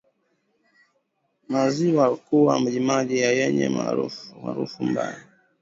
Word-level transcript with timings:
Maziwa 1.49 2.17
kuwa 2.17 2.59
majimaji 2.59 3.19
na 3.21 3.25
yenye 3.39 3.67
harufu 4.43 4.83
mbaya 4.83 5.17